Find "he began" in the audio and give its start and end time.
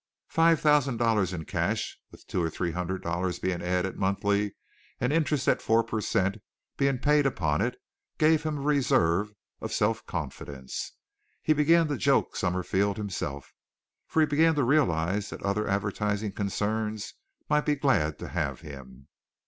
11.43-11.87, 14.21-14.55